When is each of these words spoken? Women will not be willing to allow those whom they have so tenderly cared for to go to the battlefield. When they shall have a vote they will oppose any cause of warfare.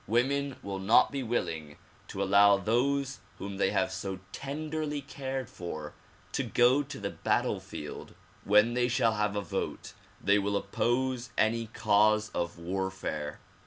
Women 0.07 0.55
will 0.63 0.79
not 0.79 1.11
be 1.11 1.21
willing 1.21 1.77
to 2.07 2.23
allow 2.23 2.57
those 2.57 3.19
whom 3.37 3.57
they 3.57 3.69
have 3.69 3.91
so 3.91 4.17
tenderly 4.31 4.99
cared 4.99 5.47
for 5.47 5.93
to 6.31 6.41
go 6.41 6.81
to 6.81 6.99
the 6.99 7.11
battlefield. 7.11 8.15
When 8.43 8.73
they 8.73 8.87
shall 8.87 9.13
have 9.13 9.35
a 9.35 9.41
vote 9.41 9.93
they 10.19 10.39
will 10.39 10.57
oppose 10.57 11.29
any 11.37 11.67
cause 11.67 12.31
of 12.31 12.57
warfare. 12.57 13.41